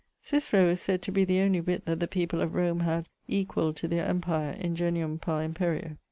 Cicero 0.23 0.65
is 0.69 0.81
sayd 0.81 1.03
to 1.03 1.11
be 1.11 1.23
the 1.25 1.41
only 1.41 1.61
wit 1.61 1.85
that 1.85 1.99
the 1.99 2.07
people 2.07 2.41
of 2.41 2.55
Rome 2.55 2.79
had, 2.79 3.07
equall'd 3.27 3.75
to 3.75 3.87
their 3.87 4.07
empire, 4.07 4.57
ingenium 4.59 5.19
par 5.19 5.43
imperio. 5.43 5.95